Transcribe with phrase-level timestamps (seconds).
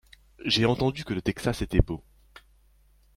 [0.43, 2.03] J’ai entendu que le Texas était beau.